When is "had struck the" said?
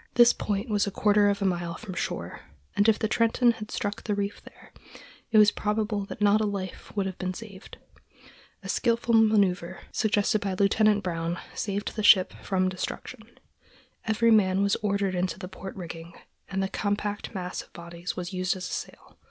3.51-4.15